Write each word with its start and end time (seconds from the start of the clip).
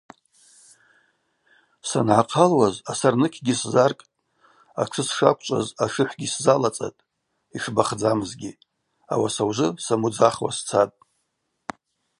Сангӏахъалуаз 1.89 2.75
асарныкьгьи 2.91 3.55
сзаркӏтӏ, 3.61 4.13
атшы 4.81 5.03
сшаквчӏваз 5.07 5.67
ашыхӏвгьи 5.83 6.27
йсзалацӏатӏ– 6.29 7.05
йшбахдзамызгьи, 7.57 8.59
ауаса 9.13 9.43
ужвы 9.49 9.67
самудзахуа 9.85 10.51
сцатӏ. 10.57 10.97